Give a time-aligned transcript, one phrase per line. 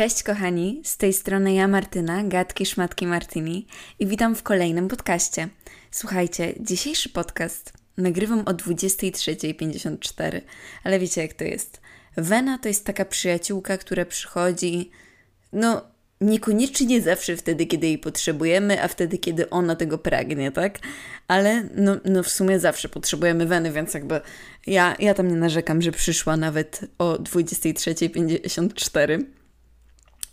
[0.00, 3.66] Cześć kochani, z tej strony ja Martyna, gadki szmatki Martini
[3.98, 5.48] i witam w kolejnym podcaście.
[5.90, 10.40] Słuchajcie, dzisiejszy podcast nagrywam o 23.54,
[10.84, 11.80] ale wiecie jak to jest.
[12.16, 14.90] Wena to jest taka przyjaciółka, która przychodzi,
[15.52, 15.82] no
[16.20, 20.78] niekoniecznie zawsze wtedy, kiedy jej potrzebujemy, a wtedy, kiedy ona tego pragnie, tak?
[21.28, 24.20] Ale no, no w sumie zawsze potrzebujemy weny, więc jakby
[24.66, 29.39] ja, ja tam nie narzekam, że przyszła nawet o 23.54.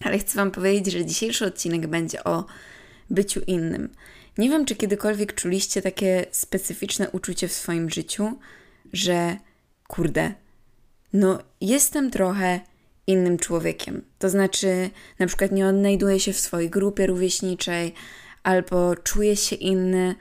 [0.04, 2.46] Ale chcę Wam powiedzieć, że dzisiejszy odcinek będzie o
[3.10, 3.90] byciu innym.
[4.38, 8.40] Nie wiem, czy kiedykolwiek czuliście takie specyficzne uczucie w swoim życiu,
[8.94, 9.38] że
[9.88, 10.34] kurde,
[11.14, 12.60] no jestem trochę
[13.08, 14.02] innym człowiekiem.
[14.20, 17.94] To znaczy, na przykład nie odnajduję się w swojej grupie rówieśniczej,
[18.44, 20.16] albo czuję się inny.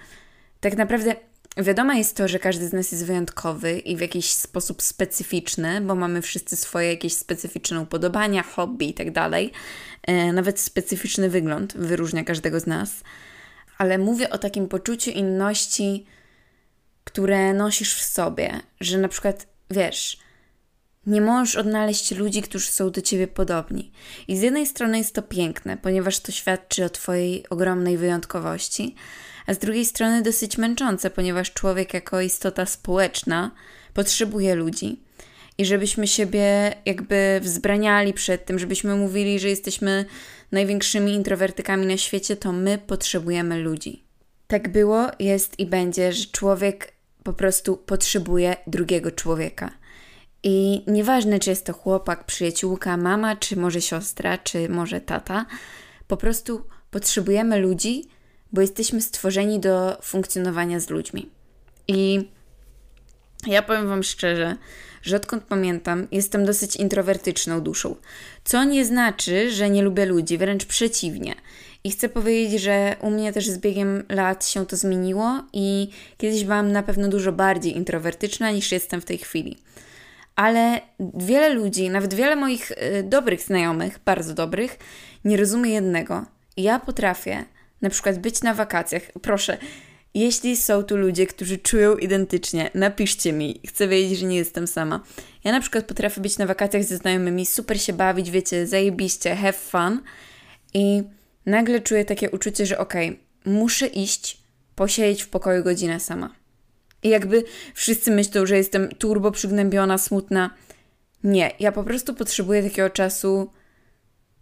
[0.60, 1.16] Tak naprawdę
[1.56, 5.94] wiadomo jest to, że każdy z nas jest wyjątkowy i w jakiś sposób specyficzny, bo
[5.94, 9.06] mamy wszyscy swoje jakieś specyficzne upodobania, hobby i tak.
[10.02, 12.90] E, nawet specyficzny wygląd wyróżnia każdego z nas.
[13.78, 16.06] Ale mówię o takim poczuciu inności,
[17.04, 20.18] które nosisz w sobie, że na przykład wiesz,
[21.06, 23.92] nie możesz odnaleźć ludzi, którzy są do ciebie podobni.
[24.28, 28.94] I z jednej strony jest to piękne, ponieważ to świadczy o twojej ogromnej wyjątkowości,
[29.46, 33.50] a z drugiej strony dosyć męczące, ponieważ człowiek jako istota społeczna
[33.94, 35.00] potrzebuje ludzi.
[35.58, 40.04] I żebyśmy siebie jakby wzbraniali przed tym, żebyśmy mówili, że jesteśmy
[40.52, 44.02] największymi introwertykami na świecie, to my potrzebujemy ludzi.
[44.46, 49.70] Tak było, jest i będzie, że człowiek po prostu potrzebuje drugiego człowieka.
[50.42, 55.46] I nieważne, czy jest to chłopak, przyjaciółka, mama, czy może siostra, czy może tata,
[56.08, 58.08] po prostu potrzebujemy ludzi,
[58.52, 61.30] bo jesteśmy stworzeni do funkcjonowania z ludźmi.
[61.88, 62.28] I
[63.46, 64.56] ja powiem Wam szczerze,
[65.02, 67.96] że odkąd pamiętam, jestem dosyć introwertyczną duszą.
[68.44, 71.34] Co nie znaczy, że nie lubię ludzi, wręcz przeciwnie.
[71.84, 76.44] I chcę powiedzieć, że u mnie też z biegiem lat się to zmieniło i kiedyś
[76.44, 79.56] byłam na pewno dużo bardziej introwertyczna niż jestem w tej chwili
[80.36, 80.80] ale
[81.14, 84.78] wiele ludzi, nawet wiele moich y, dobrych znajomych, bardzo dobrych,
[85.24, 86.24] nie rozumie jednego.
[86.56, 87.44] Ja potrafię
[87.82, 89.02] na przykład być na wakacjach.
[89.22, 89.58] Proszę,
[90.14, 93.60] jeśli są tu ludzie, którzy czują identycznie, napiszcie mi.
[93.68, 95.00] Chcę wiedzieć, że nie jestem sama.
[95.44, 99.52] Ja na przykład potrafię być na wakacjach ze znajomymi, super się bawić, wiecie, zajebiście, have
[99.52, 100.00] fun.
[100.74, 101.02] I
[101.46, 104.38] nagle czuję takie uczucie, że okej, okay, muszę iść,
[104.74, 106.34] posiedzieć w pokoju godzinę sama.
[107.02, 107.44] I jakby
[107.74, 110.50] wszyscy myślą, że jestem turbo przygnębiona, smutna.
[111.24, 113.50] Nie, ja po prostu potrzebuję takiego czasu,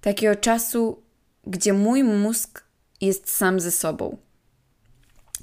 [0.01, 1.03] takiego czasu,
[1.47, 2.64] gdzie mój mózg
[3.07, 4.17] jest sam ze sobą.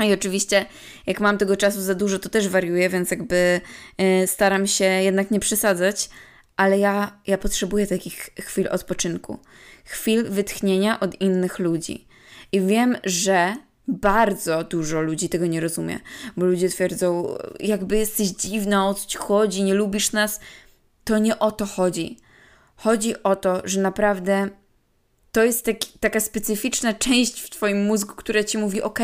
[0.06, 0.66] I oczywiście,
[1.08, 3.62] jak mam tego czasu za dużo, to też wariuję, więc jakby
[3.98, 6.10] yy, staram się jednak nie przesadzać,
[6.58, 9.40] ale ja, ja potrzebuję takich chwil odpoczynku,
[9.86, 12.08] chwil wytchnienia od innych ludzi.
[12.52, 13.56] I wiem, że
[13.88, 16.00] bardzo dużo ludzi tego nie rozumie,
[16.38, 20.40] bo ludzie twierdzą, jakby jesteś dziwna, o co ci chodzi, nie lubisz nas.
[21.04, 22.18] To nie o to chodzi.
[22.76, 24.50] Chodzi o to, że naprawdę
[25.32, 29.00] to jest taki, taka specyficzna część w Twoim mózgu, która ci mówi: OK,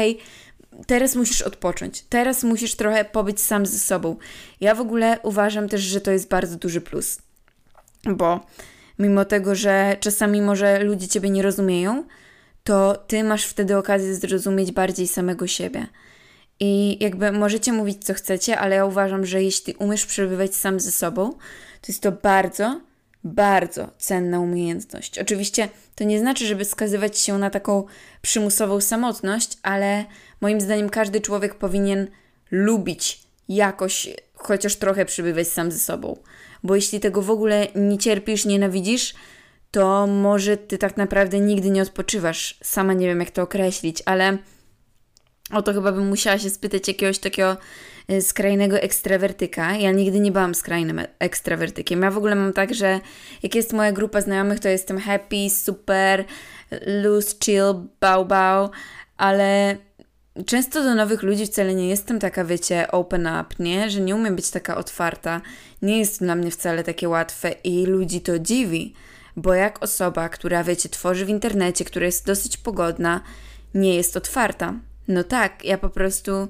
[0.88, 4.16] teraz musisz odpocząć, teraz musisz trochę pobyć sam ze sobą.
[4.62, 7.18] Ja w ogóle uważam też, że to jest bardzo duży plus,
[8.04, 8.46] bo
[9.00, 12.04] mimo tego, że czasami może ludzie Ciebie nie rozumieją,
[12.64, 15.88] to ty masz wtedy okazję zrozumieć bardziej samego siebie.
[16.60, 20.92] I jakby możecie mówić, co chcecie, ale ja uważam, że jeśli umiesz przebywać sam ze
[20.92, 21.32] sobą,
[21.82, 22.82] to jest to bardzo,
[23.24, 25.20] bardzo cenna umiejętność.
[25.20, 27.86] Oczywiście to nie znaczy, żeby skazywać się na taką
[28.22, 30.06] przymusową samotność, ale
[30.42, 32.08] moim zdaniem każdy człowiek powinien
[32.52, 36.18] lubić jakoś, chociaż trochę przebywać sam ze sobą.
[36.64, 39.14] Bo jeśli tego w ogóle nie cierpisz, nienawidzisz,
[39.72, 42.58] to może ty tak naprawdę nigdy nie odpoczywasz.
[42.64, 44.38] Sama nie wiem, jak to określić, ale
[45.52, 47.58] o to chyba bym musiała się spytać jakiegoś takiego
[48.22, 49.76] skrajnego ekstrawertyka.
[49.76, 52.02] Ja nigdy nie byłam skrajnym ekstrawertykiem.
[52.02, 53.00] Ja w ogóle mam tak, że
[53.44, 56.26] jak jest moja grupa znajomych, to jestem happy, super,
[56.86, 58.70] loose, chill, bał, bał,
[59.18, 59.78] ale
[60.46, 63.90] często do nowych ludzi wcale nie jestem taka, wiecie, open up, nie?
[63.90, 65.42] Że nie umiem być taka otwarta.
[65.82, 68.94] Nie jest dla mnie wcale takie łatwe i ludzi to dziwi
[69.38, 73.22] bo jak osoba, która wiecie, tworzy w internecie, która jest dosyć pogodna,
[73.74, 74.74] nie jest otwarta.
[75.08, 76.48] No tak, ja po prostu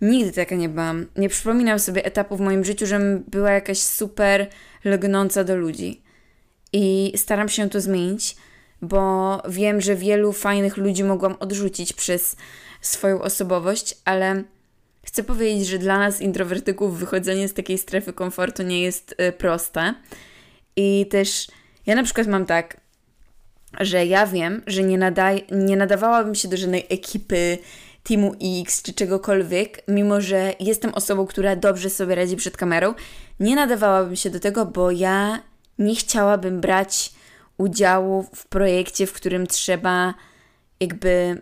[0.00, 1.06] nigdy taka nie byłam.
[1.16, 4.46] Nie przypominam sobie etapu w moim życiu, żebym była jakaś super
[4.84, 6.02] legnąca do ludzi.
[6.72, 8.36] I staram się to zmienić,
[8.82, 12.36] bo wiem, że wielu fajnych ludzi mogłam odrzucić przez
[12.80, 14.42] swoją osobowość, ale
[15.04, 19.94] chcę powiedzieć, że dla nas introwertyków wychodzenie z takiej strefy komfortu nie jest y, proste.
[20.76, 21.46] I też
[21.86, 22.80] ja na przykład mam tak,
[23.80, 27.58] że ja wiem, że nie, nadaj, nie nadawałabym się do żadnej ekipy,
[28.08, 32.94] Teamu X czy czegokolwiek, mimo że jestem osobą, która dobrze sobie radzi przed kamerą,
[33.40, 35.42] nie nadawałabym się do tego, bo ja
[35.78, 37.12] nie chciałabym brać
[37.58, 40.14] udziału w projekcie, w którym trzeba
[40.80, 41.40] jakby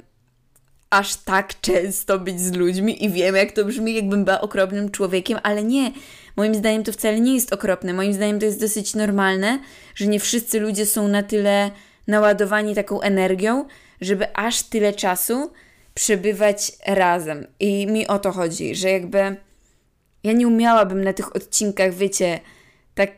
[0.90, 5.38] aż tak często być z ludźmi i wiem, jak to brzmi, jakbym była okropnym człowiekiem,
[5.42, 5.92] ale nie.
[6.36, 7.92] Moim zdaniem to wcale nie jest okropne.
[7.92, 9.58] Moim zdaniem to jest dosyć normalne,
[9.94, 11.70] że nie wszyscy ludzie są na tyle
[12.06, 13.64] naładowani taką energią,
[14.00, 15.52] żeby aż tyle czasu
[15.94, 17.46] przebywać razem.
[17.60, 19.36] I mi o to chodzi, że jakby
[20.24, 22.40] ja nie umiałabym na tych odcinkach, wiecie,
[22.94, 23.10] tak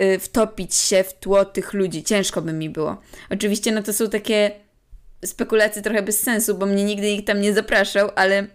[0.00, 2.04] y, wtopić się w tło tych ludzi.
[2.04, 2.96] Ciężko by mi było.
[3.30, 4.50] Oczywiście, no to są takie
[5.24, 8.46] spekulacje trochę bez sensu, bo mnie nigdy nikt tam nie zapraszał, ale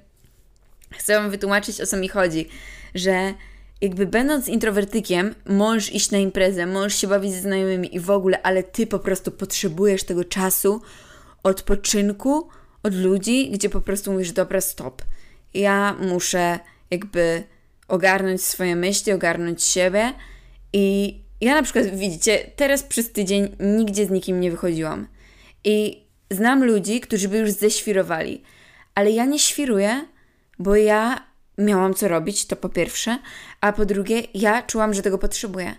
[0.92, 2.50] chcę Wam wytłumaczyć, o co mi chodzi.
[2.96, 3.34] Że
[3.82, 8.42] jakby będąc introwertykiem, możesz iść na imprezę, możesz się bawić ze znajomymi i w ogóle,
[8.42, 10.82] ale ty po prostu potrzebujesz tego czasu,
[11.44, 12.50] odpoczynku
[12.84, 15.02] od ludzi, gdzie po prostu mówisz, dobra, stop.
[15.54, 16.60] Ja muszę
[16.92, 17.44] jakby
[17.88, 20.14] ogarnąć swoje myśli, ogarnąć siebie
[20.74, 25.08] i ja na przykład, widzicie, teraz przez tydzień nigdzie z nikim nie wychodziłam.
[25.64, 28.44] I znam ludzi, którzy by już ześwirowali,
[28.96, 30.06] ale ja nie świruję,
[30.60, 31.28] bo ja
[31.58, 33.20] miałam co robić, to po pierwsze,
[33.62, 35.76] a po drugie, ja czułam, że tego potrzebuję.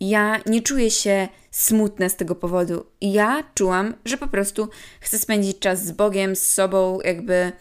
[0.00, 2.86] Ja nie czuję się smutna z tego powodu.
[3.00, 4.68] Ja czułam, że po prostu
[5.00, 7.52] chcę spędzić czas z Bogiem, z sobą, jakby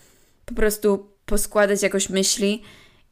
[0.46, 2.64] po prostu poskładać jakoś myśli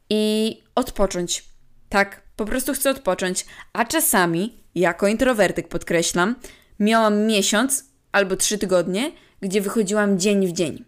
[0.10, 1.44] i odpocząć.
[1.90, 3.46] Tak, po prostu chcę odpocząć.
[3.74, 6.36] A czasami, jako introwertyk podkreślam,
[6.80, 10.86] miałam miesiąc albo trzy tygodnie, gdzie wychodziłam dzień w dzień.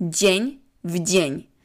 [0.00, 1.55] Dzień w dzień.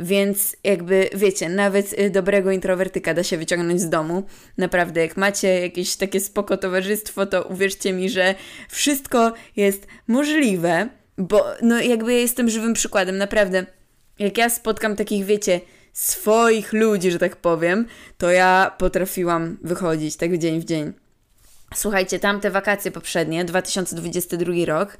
[0.00, 4.22] Więc jakby wiecie, nawet y, dobrego introwertyka da się wyciągnąć z domu.
[4.58, 8.34] Naprawdę, jak macie jakieś takie spoko towarzystwo, to uwierzcie mi, że
[8.68, 13.66] wszystko jest możliwe, bo no jakby ja jestem żywym przykładem, naprawdę.
[14.18, 15.60] Jak ja spotkam takich, wiecie,
[15.92, 17.86] swoich ludzi, że tak powiem,
[18.18, 20.92] to ja potrafiłam wychodzić tak dzień w dzień.
[21.74, 24.98] Słuchajcie, tamte wakacje poprzednie, 2022 rok,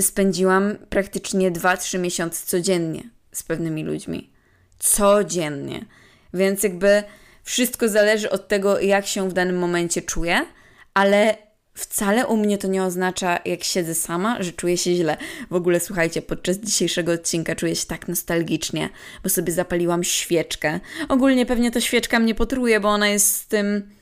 [0.00, 4.35] spędziłam praktycznie 2-3 miesiące codziennie z pewnymi ludźmi
[4.78, 5.84] codziennie.
[6.34, 7.02] Więc jakby
[7.42, 10.46] wszystko zależy od tego, jak się w danym momencie czuję,
[10.94, 11.36] ale
[11.74, 15.16] wcale u mnie to nie oznacza, jak siedzę sama, że czuję się źle.
[15.50, 18.88] W ogóle słuchajcie, podczas dzisiejszego odcinka czuję się tak nostalgicznie,
[19.22, 20.80] bo sobie zapaliłam świeczkę.
[21.08, 23.95] Ogólnie pewnie ta świeczka mnie potruje, bo ona jest z tym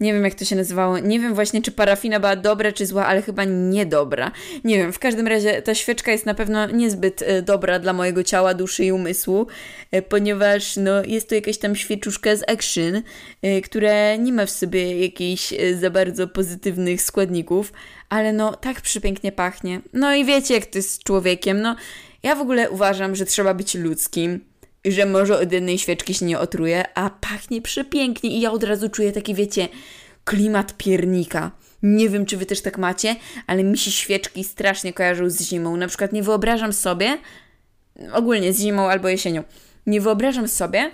[0.00, 0.98] nie wiem, jak to się nazywało.
[0.98, 4.30] Nie wiem właśnie, czy parafina była dobra, czy zła, ale chyba niedobra.
[4.64, 8.24] Nie wiem, w każdym razie ta świeczka jest na pewno niezbyt e, dobra dla mojego
[8.24, 9.46] ciała, duszy i umysłu,
[9.90, 13.02] e, ponieważ no, jest to jakaś tam świeczuszka z action,
[13.42, 17.72] e, która nie ma w sobie jakichś za bardzo pozytywnych składników,
[18.08, 19.80] ale no tak przepięknie pachnie.
[19.92, 21.60] No i wiecie, jak to jest z człowiekiem.
[21.60, 21.76] No,
[22.22, 24.49] ja w ogóle uważam, że trzeba być ludzkim
[24.84, 28.88] że może od jednej świeczki się nie otruje, a pachnie przepięknie i ja od razu
[28.88, 29.68] czuję taki, wiecie,
[30.24, 31.50] klimat piernika.
[31.82, 33.16] Nie wiem, czy wy też tak macie,
[33.46, 35.76] ale mi się świeczki strasznie kojarzą z zimą.
[35.76, 37.18] Na przykład nie wyobrażam sobie,
[38.12, 39.44] ogólnie z zimą albo jesienią,
[39.86, 40.90] nie wyobrażam sobie,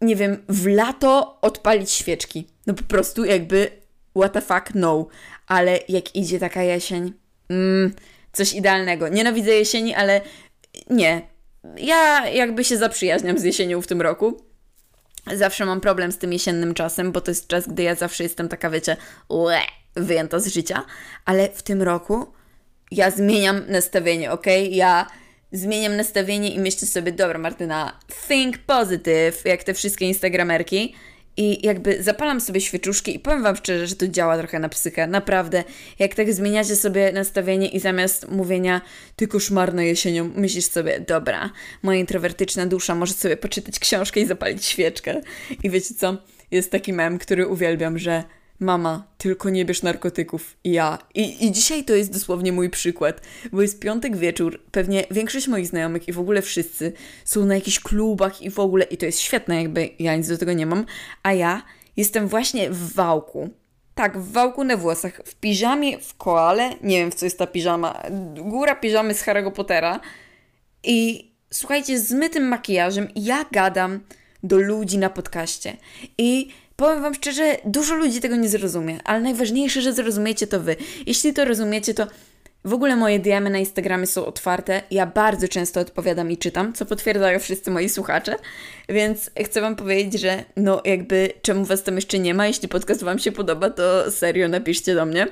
[0.00, 2.46] nie wiem, w lato odpalić świeczki.
[2.66, 3.70] No po prostu jakby,
[4.16, 5.06] what the fuck, no.
[5.46, 7.12] Ale jak idzie taka jesień,
[7.48, 7.92] mm,
[8.32, 9.08] coś idealnego.
[9.08, 10.20] Nienawidzę jesieni, ale
[10.90, 11.22] nie,
[11.78, 14.42] ja jakby się zaprzyjaźniam z jesienią w tym roku.
[15.34, 18.48] Zawsze mam problem z tym jesiennym czasem, bo to jest czas, gdy ja zawsze jestem
[18.48, 18.96] taka, wiecie,
[19.28, 19.60] ue,
[19.96, 20.84] wyjęta z życia.
[21.24, 22.26] Ale w tym roku
[22.90, 24.46] ja zmieniam nastawienie, ok?
[24.70, 25.06] Ja
[25.52, 30.94] zmieniam nastawienie i myślę sobie, dobra Martyna, think positive, jak te wszystkie instagramerki.
[31.36, 35.06] I jakby zapalam sobie świeczuszki i powiem Wam szczerze, że to działa trochę na psychę.
[35.06, 35.64] Naprawdę.
[35.98, 38.80] Jak tak zmieniacie sobie nastawienie i zamiast mówienia
[39.16, 41.50] ty koszmarna jesienią, myślisz sobie, dobra,
[41.82, 45.20] moja introwertyczna dusza może sobie poczytać książkę i zapalić świeczkę.
[45.62, 46.16] I wiecie co?
[46.50, 48.24] Jest taki mem, który uwielbiam, że
[48.60, 50.56] Mama, tylko nie bierz narkotyków.
[50.64, 50.98] Ja.
[51.14, 53.20] I, I dzisiaj to jest dosłownie mój przykład,
[53.52, 56.92] bo jest piątek wieczór, pewnie większość moich znajomych i w ogóle wszyscy
[57.24, 60.38] są na jakichś klubach i w ogóle, i to jest świetne, jakby ja nic do
[60.38, 60.86] tego nie mam,
[61.22, 61.62] a ja
[61.96, 63.50] jestem właśnie w wałku.
[63.94, 67.46] Tak, w wałku na włosach, w piżamie, w koale, nie wiem w co jest ta
[67.46, 68.02] piżama,
[68.36, 70.00] góra piżamy z Harry'ego Pottera
[70.84, 74.00] i słuchajcie, z mytym makijażem ja gadam
[74.42, 75.76] do ludzi na podcaście
[76.18, 80.76] i Powiem Wam szczerze, dużo ludzi tego nie zrozumie, ale najważniejsze, że zrozumiecie to Wy.
[81.06, 82.06] Jeśli to rozumiecie, to
[82.64, 84.82] w ogóle moje DMy na Instagramie są otwarte.
[84.90, 88.36] Ja bardzo często odpowiadam i czytam, co potwierdzają wszyscy moi słuchacze.
[88.88, 93.02] Więc chcę Wam powiedzieć, że no jakby czemu Was tam jeszcze nie ma, jeśli podcast
[93.04, 95.26] Wam się podoba, to serio napiszcie do mnie.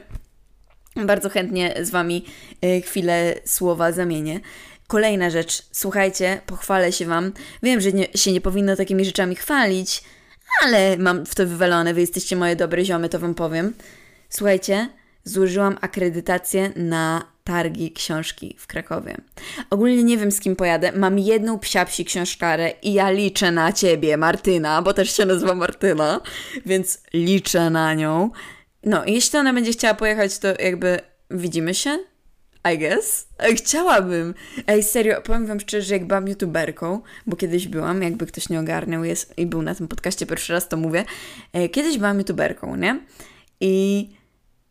[0.97, 2.25] Bardzo chętnie z Wami
[2.65, 4.41] y, chwilę słowa zamienię.
[4.87, 7.33] Kolejna rzecz, słuchajcie, pochwalę się Wam.
[7.63, 10.03] Wiem, że nie, się nie powinno takimi rzeczami chwalić,
[10.63, 13.75] ale mam w to wywalone, Wy jesteście moje dobre ziomy, to Wam powiem.
[14.29, 14.89] Słuchajcie,
[15.25, 19.17] złożyłam akredytację na targi książki w Krakowie.
[19.71, 20.93] Ogólnie nie wiem z kim pojadę.
[20.93, 26.21] Mam jedną psiapsi książkarę i ja liczę na ciebie, Martyna, bo też się nazywa Martyna,
[26.67, 28.31] więc liczę na nią.
[28.85, 31.99] No, jeśli ona będzie chciała pojechać, to jakby widzimy się,
[32.73, 33.29] I guess.
[33.55, 34.35] Chciałabym.
[34.67, 38.61] Ej, serio, powiem wam szczerze, że jak byłam youtuberką, bo kiedyś byłam, jakby ktoś nie
[38.61, 41.05] ogarnął jest, i był na tym podcaście pierwszy raz, to mówię.
[41.53, 43.01] E, kiedyś byłam youtuberką, nie?
[43.61, 44.09] I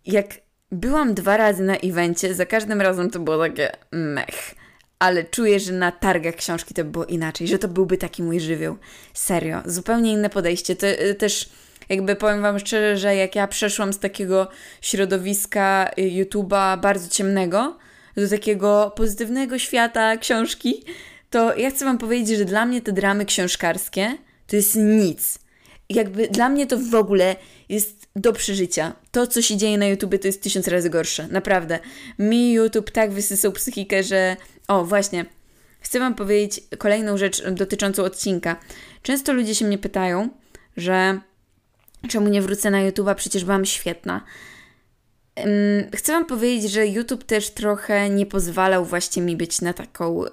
[0.06, 0.28] jak
[0.72, 4.56] byłam dwa razy na evencie, za każdym razem to było takie mech.
[5.00, 8.40] Ale czuję, że na targach książki to by było inaczej, że to byłby taki mój
[8.40, 8.78] żywioł.
[9.14, 10.76] Serio, zupełnie inne podejście.
[10.76, 11.50] To y, też
[11.90, 14.48] jakby powiem Wam szczerze, że jak ja przeszłam z takiego
[14.82, 17.78] środowiska y, YouTube'a bardzo ciemnego
[18.18, 20.84] do takiego pozytywnego świata książki,
[21.30, 25.40] to ja chcę Wam powiedzieć, że dla mnie te dramy książkarskie to jest nic.
[25.90, 27.36] Jakby dla mnie to w ogóle
[27.70, 28.94] jest do przeżycia.
[29.12, 31.28] To, co się dzieje na YouTube, to jest tysiąc razy gorsze.
[31.28, 31.80] Naprawdę.
[32.20, 34.38] Mi YouTube tak wysysał psychikę, że.
[34.68, 35.26] O, właśnie.
[35.80, 38.56] Chcę Wam powiedzieć kolejną rzecz dotyczącą odcinka.
[39.02, 40.30] Często ludzie się mnie pytają,
[40.78, 41.20] że
[42.08, 44.22] czemu nie wrócę na YouTube'a, przecież byłam świetna.
[45.96, 50.30] Chcę Wam powiedzieć, że YouTube też trochę nie pozwalał właśnie mi być na taką, y,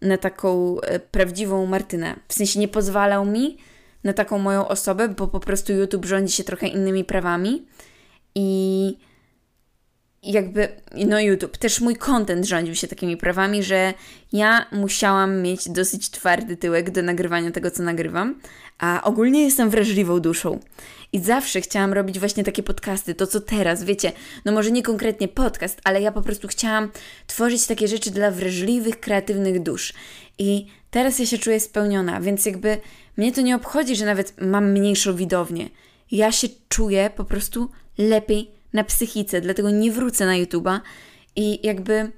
[0.00, 2.16] na taką y, prawdziwą Martynę.
[2.28, 3.58] W sensie nie pozwalał mi
[4.04, 7.66] na taką moją osobę, bo po prostu YouTube rządzi się trochę innymi prawami
[8.34, 8.98] i
[10.24, 10.68] jakby,
[11.06, 13.94] no YouTube, też mój content rządził się takimi prawami, że
[14.32, 18.40] ja musiałam mieć dosyć twardy tyłek do nagrywania tego, co nagrywam,
[18.78, 20.60] a ogólnie jestem wrażliwą duszą.
[21.12, 24.12] I zawsze chciałam robić właśnie takie podcasty, to co teraz, wiecie,
[24.44, 26.90] no może nie konkretnie podcast, ale ja po prostu chciałam
[27.26, 29.92] tworzyć takie rzeczy dla wrażliwych, kreatywnych dusz.
[30.38, 32.78] I teraz ja się czuję spełniona, więc jakby
[33.16, 35.68] mnie to nie obchodzi, że nawet mam mniejszą widownię.
[36.10, 40.80] Ja się czuję po prostu lepiej na psychice, dlatego nie wrócę na YouTube'a
[41.36, 42.12] i jakby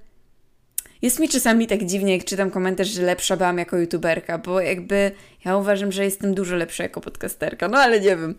[1.02, 5.10] jest mi czasami tak dziwnie, jak czytam komentarz, że lepsza byłam jako youtuberka, bo jakby
[5.44, 8.34] ja uważam, że jestem dużo lepsza jako podcasterka, no ale nie wiem.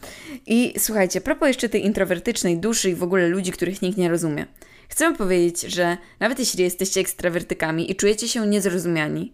[0.47, 4.45] I słuchajcie, propos jeszcze tej introwertycznej duszy i w ogóle ludzi, których nikt nie rozumie.
[4.89, 9.33] Chcę powiedzieć, że nawet jeśli jesteście ekstrawertykami i czujecie się niezrozumiani,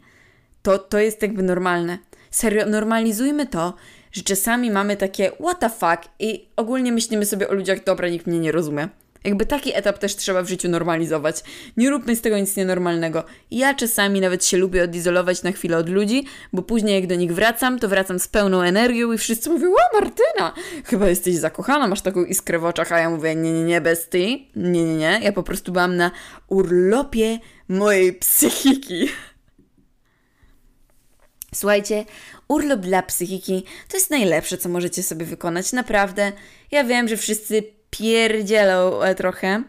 [0.62, 1.98] to to jest jakby normalne.
[2.32, 3.74] Serio, normalizujmy to,
[4.14, 8.28] że czasami mamy takie what the fuck i ogólnie myślimy sobie o ludziach, dobra, nikt
[8.28, 8.90] mnie nie rozumie.
[9.24, 11.44] Jakby taki etap też trzeba w życiu normalizować.
[11.78, 13.24] Nie róbmy z tego nic nienormalnego.
[13.52, 17.34] Ja czasami nawet się lubię odizolować na chwilę od ludzi, bo później jak do nich
[17.34, 20.54] wracam, to wracam z pełną energią i wszyscy mówią, o Martyna,
[20.86, 24.10] chyba jesteś zakochana, masz taką iskrę w oczach, a ja mówię, nie, nie, nie, bez
[24.10, 24.20] ty.
[24.56, 25.20] Nie, nie, nie.
[25.24, 26.12] Ja po prostu byłam na
[26.48, 29.10] urlopie mojej psychiki.
[31.54, 32.06] Słuchajcie,
[32.48, 35.74] urlop dla psychiki to jest najlepsze, co możecie sobie wykonać.
[35.74, 36.32] Naprawdę.
[36.72, 39.64] Ja wiem, że wszyscy pierdzielą e, trochę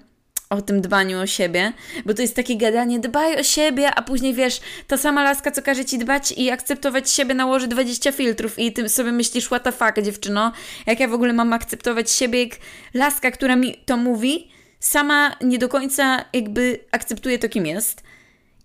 [0.51, 1.73] o tym dbaniu o siebie,
[2.07, 5.63] bo to jest takie gadanie, dbaj o siebie, a później wiesz, ta sama laska, co
[5.63, 9.73] każe ci dbać i akceptować siebie, nałoży 20 filtrów i ty sobie myślisz, what the
[9.73, 10.53] fuck, dziewczyno,
[10.87, 12.53] jak ja w ogóle mam akceptować siebie, jak
[12.95, 14.51] laska, która mi to mówi,
[14.81, 18.03] sama nie do końca jakby akceptuje to, kim jest.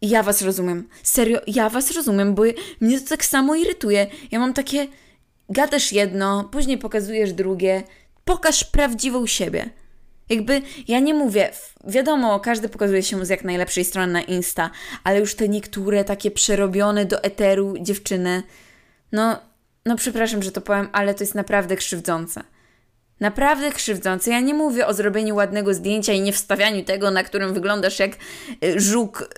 [0.01, 0.87] Ja was rozumiem.
[1.03, 2.43] Serio, ja was rozumiem, bo
[2.81, 4.07] mnie to tak samo irytuje.
[4.31, 4.87] Ja mam takie,
[5.49, 7.83] gadasz jedno, później pokazujesz drugie.
[8.25, 9.69] Pokaż prawdziwą siebie.
[10.29, 11.51] Jakby, ja nie mówię,
[11.87, 14.69] wiadomo, każdy pokazuje się z jak najlepszej strony na Insta,
[15.03, 18.43] ale już te niektóre takie przerobione do eteru dziewczyny,
[19.11, 19.39] no,
[19.85, 22.43] no przepraszam, że to powiem, ale to jest naprawdę krzywdzące.
[23.19, 24.31] Naprawdę krzywdzące.
[24.31, 28.11] Ja nie mówię o zrobieniu ładnego zdjęcia i nie wstawianiu tego, na którym wyglądasz jak
[28.63, 29.35] y, żuk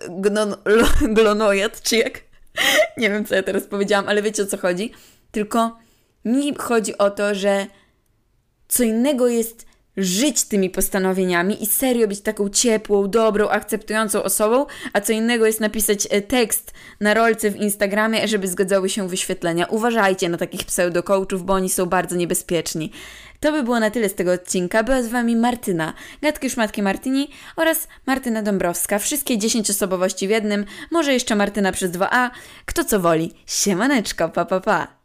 [1.01, 2.21] glonojad, czy jak...
[2.97, 4.91] nie wiem, co ja teraz powiedziałam, ale wiecie o co chodzi.
[5.31, 5.77] Tylko
[6.25, 7.65] mi chodzi o to, że
[8.67, 15.01] co innego jest żyć tymi postanowieniami i serio być taką ciepłą, dobrą, akceptującą osobą, a
[15.01, 19.65] co innego jest napisać e, tekst na rolce w Instagramie, żeby zgadzały się wyświetlenia.
[19.65, 22.91] Uważajcie na takich pseudo-coachów, bo oni są bardzo niebezpieczni.
[23.39, 24.83] To by było na tyle z tego odcinka.
[24.83, 29.00] Była z Wami Martyna, gadki szmatki Martyni oraz Martyna Dąbrowska.
[29.00, 32.29] Wszystkie 10 osobowości w jednym, może jeszcze Martyna przez 2A.
[32.65, 33.33] Kto co woli.
[33.45, 35.00] Siemaneczko, pa pa pa.